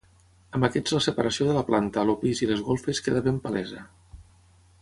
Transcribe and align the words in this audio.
Amb 0.59 0.63
aquests 0.67 0.95
la 0.95 1.01
separació 1.07 1.47
de 1.49 1.53
la 1.59 1.63
planta, 1.69 2.05
el 2.07 2.13
pis 2.23 2.43
i 2.47 2.51
les 2.53 2.65
golfes 2.71 3.05
queda 3.09 3.25
ben 3.29 3.41
palesa. 3.47 3.87